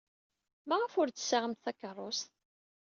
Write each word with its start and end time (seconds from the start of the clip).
Maɣef 0.67 0.93
ur 1.01 1.07
d-tessaɣemt 1.09 1.61
takeṛṛust? 1.63 2.29